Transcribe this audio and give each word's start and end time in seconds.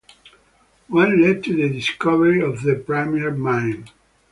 One 0.87 1.21
led 1.21 1.43
to 1.43 1.53
the 1.55 1.69
discovery 1.69 2.41
of 2.41 2.63
the 2.63 2.73
Premier 2.73 3.29
Mine. 3.29 3.87